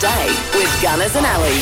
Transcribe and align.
day 0.00 0.28
with 0.54 0.82
Gunners 0.82 1.16
and 1.16 1.26
Alley. 1.26 1.58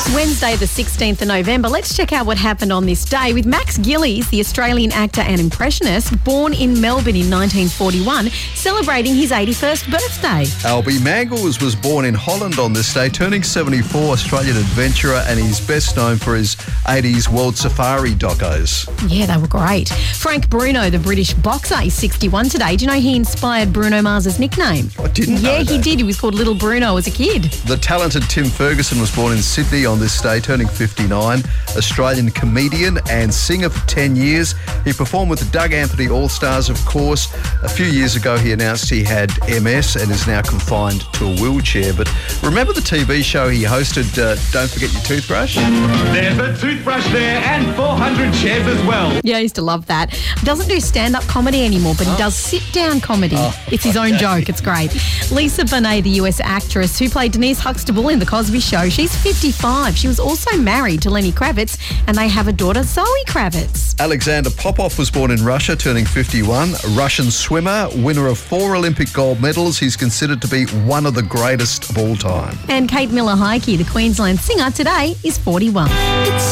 It's 0.00 0.14
Wednesday, 0.14 0.54
the 0.54 0.64
16th 0.64 1.22
of 1.22 1.26
November. 1.26 1.68
Let's 1.68 1.96
check 1.96 2.12
out 2.12 2.24
what 2.24 2.38
happened 2.38 2.72
on 2.72 2.86
this 2.86 3.04
day 3.04 3.32
with 3.32 3.46
Max 3.46 3.78
Gillies, 3.78 4.30
the 4.30 4.38
Australian 4.38 4.92
actor 4.92 5.22
and 5.22 5.40
impressionist, 5.40 6.22
born 6.22 6.54
in 6.54 6.80
Melbourne 6.80 7.16
in 7.16 7.28
1941, 7.28 8.28
celebrating 8.54 9.16
his 9.16 9.32
81st 9.32 9.90
birthday. 9.90 10.44
Albie 10.68 11.00
Mangels 11.00 11.60
was 11.60 11.74
born 11.74 12.04
in 12.04 12.14
Holland 12.14 12.60
on 12.60 12.72
this 12.72 12.94
day, 12.94 13.08
turning 13.08 13.42
74, 13.42 14.12
Australian 14.12 14.56
adventurer, 14.56 15.20
and 15.26 15.40
he's 15.40 15.58
best 15.58 15.96
known 15.96 16.16
for 16.16 16.36
his 16.36 16.54
80s 16.86 17.26
World 17.28 17.56
Safari 17.56 18.12
docos. 18.12 18.86
Yeah, 19.10 19.26
they 19.26 19.36
were 19.36 19.48
great. 19.48 19.88
Frank 19.88 20.48
Bruno, 20.48 20.90
the 20.90 21.00
British 21.00 21.34
boxer, 21.34 21.82
is 21.82 21.94
61 21.94 22.50
today. 22.50 22.76
Do 22.76 22.84
you 22.84 22.90
know 22.92 23.00
he 23.00 23.16
inspired 23.16 23.72
Bruno 23.72 24.00
Mars's 24.00 24.38
nickname? 24.38 24.90
I 25.00 25.08
didn't 25.08 25.42
know 25.42 25.56
Yeah, 25.56 25.64
he 25.64 25.78
did. 25.80 25.98
He 25.98 26.04
was 26.04 26.20
called 26.20 26.36
Little 26.36 26.54
Bruno 26.54 26.96
as 26.96 27.08
a 27.08 27.10
kid. 27.10 27.42
The 27.66 27.76
talented 27.76 28.22
Tim 28.30 28.44
Ferguson 28.44 29.00
was 29.00 29.12
born 29.12 29.32
in 29.32 29.38
Sydney 29.38 29.87
on 29.88 29.98
this 29.98 30.20
day, 30.20 30.38
turning 30.38 30.68
59. 30.68 31.42
Australian 31.76 32.30
comedian 32.30 32.98
and 33.10 33.32
singer 33.32 33.70
for 33.70 33.84
10 33.88 34.14
years. 34.14 34.54
He 34.84 34.92
performed 34.92 35.30
with 35.30 35.40
the 35.40 35.50
Doug 35.50 35.72
Anthony 35.72 36.08
All 36.08 36.28
Stars, 36.28 36.68
of 36.68 36.76
course. 36.84 37.32
A 37.62 37.68
few 37.68 37.86
years 37.86 38.14
ago, 38.14 38.36
he 38.36 38.52
announced 38.52 38.90
he 38.90 39.02
had 39.02 39.30
MS 39.48 39.96
and 39.96 40.10
is 40.10 40.26
now 40.26 40.42
confined 40.42 41.00
to 41.14 41.24
a 41.26 41.34
wheelchair. 41.40 41.92
But 41.94 42.12
remember 42.42 42.72
the 42.72 42.80
TV 42.80 43.24
show 43.24 43.48
he 43.48 43.62
hosted, 43.64 44.06
uh, 44.18 44.36
Don't 44.52 44.70
Forget 44.70 44.92
Your 44.92 45.02
Toothbrush? 45.02 45.56
There's 45.56 46.38
a 46.38 46.60
toothbrush 46.60 47.06
there 47.12 47.38
and 47.44 47.74
400 47.74 48.34
chairs 48.34 48.66
as 48.66 48.84
well. 48.86 49.18
Yeah, 49.24 49.38
I 49.38 49.40
used 49.40 49.54
to 49.56 49.62
love 49.62 49.86
that. 49.86 50.12
He 50.12 50.44
doesn't 50.44 50.68
do 50.68 50.78
stand 50.80 51.16
up 51.16 51.22
comedy 51.24 51.64
anymore, 51.64 51.94
but 51.96 52.06
he 52.06 52.16
does 52.16 52.34
sit 52.34 52.62
down 52.72 53.00
comedy. 53.00 53.36
it's 53.72 53.84
his 53.84 53.96
own 53.96 54.18
joke. 54.18 54.48
It's 54.48 54.60
great. 54.60 54.92
Lisa 55.32 55.64
Bonet, 55.64 56.02
the 56.02 56.10
US 56.22 56.40
actress 56.40 56.98
who 56.98 57.08
played 57.08 57.32
Denise 57.32 57.58
Huxtable 57.58 58.08
in 58.10 58.18
The 58.18 58.26
Cosby 58.26 58.60
Show, 58.60 58.88
she's 58.88 59.14
55. 59.16 59.77
She 59.94 60.08
was 60.08 60.18
also 60.20 60.56
married 60.56 61.02
to 61.02 61.10
Lenny 61.10 61.32
Kravitz, 61.32 61.78
and 62.06 62.16
they 62.16 62.28
have 62.28 62.48
a 62.48 62.52
daughter, 62.52 62.82
Zoe 62.82 63.04
Kravitz. 63.26 63.98
Alexander 63.98 64.50
Popov 64.50 64.98
was 64.98 65.10
born 65.10 65.30
in 65.30 65.44
Russia, 65.44 65.74
turning 65.76 66.04
51. 66.04 66.70
A 66.70 66.88
Russian 66.88 67.30
swimmer, 67.30 67.88
winner 67.96 68.26
of 68.26 68.38
four 68.38 68.76
Olympic 68.76 69.12
gold 69.12 69.40
medals. 69.40 69.78
He's 69.78 69.96
considered 69.96 70.42
to 70.42 70.48
be 70.48 70.66
one 70.86 71.06
of 71.06 71.14
the 71.14 71.22
greatest 71.22 71.90
of 71.90 71.98
all 71.98 72.16
time. 72.16 72.58
And 72.68 72.88
Kate 72.88 73.10
Miller 73.10 73.34
Heidke, 73.34 73.78
the 73.78 73.84
Queensland 73.84 74.40
singer, 74.40 74.70
today 74.70 75.16
is 75.24 75.38
41. 75.38 75.88
Oh, 75.90 76.48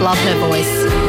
love 0.00 0.18
her 0.18 0.38
voice. 0.48 1.07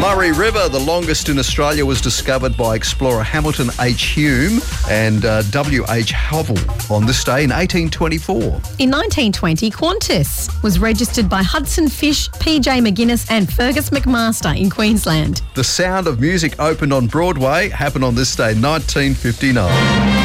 Murray 0.00 0.30
River, 0.30 0.68
the 0.68 0.78
longest 0.78 1.30
in 1.30 1.38
Australia, 1.38 1.84
was 1.84 2.00
discovered 2.02 2.56
by 2.56 2.74
explorer 2.76 3.22
Hamilton 3.22 3.70
H. 3.80 4.02
Hume 4.02 4.60
and 4.90 5.24
uh, 5.24 5.42
W. 5.44 5.84
H. 5.88 6.12
Hovell 6.12 6.90
on 6.90 7.06
this 7.06 7.24
day 7.24 7.44
in 7.44 7.50
1824. 7.50 8.36
In 8.78 8.90
1920, 8.90 9.70
Qantas 9.70 10.62
was 10.62 10.78
registered 10.78 11.28
by 11.28 11.42
Hudson 11.42 11.86
Fysh, 11.86 12.28
PJ 12.38 12.86
McGinness, 12.86 13.30
and 13.30 13.50
Fergus 13.52 13.90
McMaster 13.90 14.58
in 14.58 14.68
Queensland. 14.68 15.40
The 15.54 15.64
Sound 15.64 16.06
of 16.06 16.20
Music 16.20 16.60
opened 16.60 16.92
on 16.92 17.06
Broadway, 17.06 17.70
happened 17.70 18.04
on 18.04 18.14
this 18.14 18.36
day, 18.36 18.54
1959. 18.54 20.15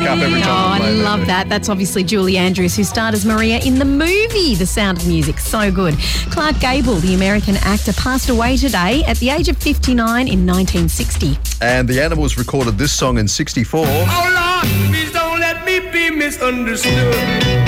Perk 0.00 0.10
up 0.10 0.18
every 0.18 0.40
time 0.40 0.80
Oh, 0.80 0.84
I 0.84 0.88
I 0.88 0.92
love 0.92 1.26
that. 1.26 1.48
That's 1.48 1.68
obviously 1.68 2.02
Julie 2.04 2.36
Andrews, 2.36 2.76
who 2.76 2.84
starred 2.84 3.14
as 3.14 3.24
Maria 3.24 3.58
in 3.60 3.78
the 3.78 3.84
movie 3.84 4.54
The 4.54 4.66
Sound 4.66 4.98
of 4.98 5.06
Music. 5.06 5.38
So 5.38 5.70
good. 5.70 5.96
Clark 6.30 6.58
Gable, 6.60 6.96
the 6.96 7.14
American 7.14 7.56
actor, 7.58 7.92
passed 7.92 8.28
away 8.28 8.56
today 8.56 9.02
at 9.04 9.18
the 9.18 9.30
age 9.30 9.48
of 9.48 9.56
59 9.56 10.28
in 10.28 10.46
1960. 10.46 11.38
And 11.60 11.88
the 11.88 12.02
Animals 12.02 12.36
recorded 12.38 12.78
this 12.78 12.92
song 12.92 13.18
in 13.18 13.28
64. 13.28 13.84
Oh 13.86 14.62
Lord, 14.64 14.90
please 14.90 15.12
don't 15.12 15.38
let 15.40 15.64
me 15.64 15.80
be 15.90 16.10
misunderstood. 16.10 17.59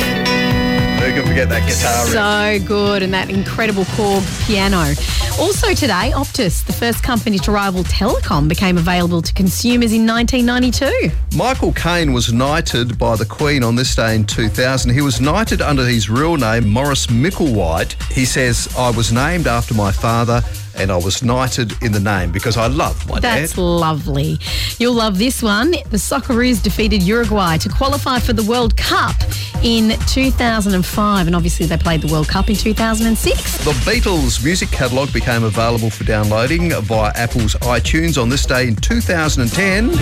Who 1.02 1.12
can 1.12 1.26
forget 1.26 1.48
that 1.48 1.66
guitar 1.66 2.04
riff? 2.04 2.62
So 2.62 2.68
good, 2.68 3.02
and 3.02 3.12
that 3.12 3.28
incredible 3.28 3.82
Korg 3.86 4.22
piano. 4.46 4.94
Also 5.40 5.74
today, 5.74 6.12
Optus, 6.14 6.64
the 6.64 6.72
first 6.72 7.02
company 7.02 7.40
to 7.40 7.50
rival 7.50 7.82
Telecom, 7.82 8.48
became 8.48 8.78
available 8.78 9.20
to 9.20 9.32
consumers 9.34 9.92
in 9.92 10.06
1992. 10.06 11.10
Michael 11.36 11.72
Caine 11.72 12.12
was 12.12 12.32
knighted 12.32 12.98
by 12.98 13.16
the 13.16 13.24
Queen 13.24 13.64
on 13.64 13.74
this 13.74 13.96
day 13.96 14.14
in 14.14 14.24
2000. 14.24 14.92
He 14.92 15.00
was 15.00 15.20
knighted 15.20 15.60
under 15.60 15.84
his 15.84 16.08
real 16.08 16.36
name, 16.36 16.68
Maurice 16.68 17.06
Micklewhite. 17.06 18.00
He 18.12 18.24
says, 18.24 18.72
I 18.78 18.90
was 18.90 19.10
named 19.10 19.48
after 19.48 19.74
my 19.74 19.90
father 19.90 20.40
and 20.82 20.90
I 20.90 20.96
was 20.96 21.22
knighted 21.22 21.80
in 21.82 21.92
the 21.92 22.00
name 22.00 22.32
because 22.32 22.56
I 22.56 22.66
love 22.66 23.08
my 23.08 23.20
That's 23.20 23.52
dad. 23.52 23.60
lovely. 23.62 24.38
You'll 24.78 24.94
love 24.94 25.16
this 25.18 25.42
one. 25.42 25.70
The 25.70 25.96
Socceroos 25.96 26.62
defeated 26.62 27.02
Uruguay 27.02 27.56
to 27.58 27.68
qualify 27.68 28.18
for 28.18 28.32
the 28.32 28.42
World 28.42 28.76
Cup 28.76 29.14
in 29.62 29.96
2005, 30.08 31.26
and 31.26 31.36
obviously 31.36 31.66
they 31.66 31.76
played 31.76 32.02
the 32.02 32.12
World 32.12 32.28
Cup 32.28 32.50
in 32.50 32.56
2006. 32.56 33.64
The 33.64 33.70
Beatles 33.90 34.44
music 34.44 34.70
catalogue 34.70 35.12
became 35.12 35.44
available 35.44 35.90
for 35.90 36.04
downloading 36.04 36.70
via 36.72 37.12
Apple's 37.14 37.54
iTunes 37.56 38.20
on 38.20 38.28
this 38.28 38.44
day 38.44 38.66
in 38.68 38.76
2010. 38.76 39.92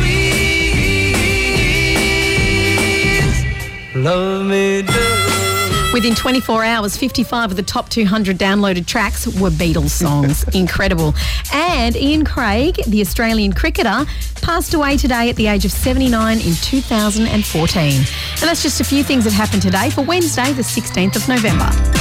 Love 4.03 4.47
me 4.47 4.83
do. 4.83 5.20
Within 5.93 6.15
24 6.15 6.65
hours, 6.65 6.97
55 6.97 7.51
of 7.51 7.57
the 7.57 7.65
top 7.65 7.89
200 7.89 8.39
downloaded 8.39 8.87
tracks 8.87 9.27
were 9.27 9.51
Beatles 9.51 9.91
songs. 9.91 10.45
Incredible. 10.55 11.15
And 11.53 11.97
Ian 11.97 12.25
Craig, 12.25 12.77
the 12.87 13.01
Australian 13.01 13.53
cricketer, 13.53 14.07
passed 14.41 14.73
away 14.73 14.97
today 14.97 15.29
at 15.31 15.37
the 15.37 15.49
age 15.49 15.65
of 15.65 15.73
79 15.73 16.39
in 16.39 16.55
2014. 16.55 17.83
And 17.83 18.07
that's 18.41 18.63
just 18.63 18.81
a 18.81 18.85
few 18.85 19.03
things 19.03 19.25
that 19.25 19.33
happened 19.33 19.63
today 19.63 19.91
for 19.91 20.03
Wednesday, 20.03 20.53
the 20.53 20.63
16th 20.63 21.17
of 21.17 21.29
November. 21.29 22.00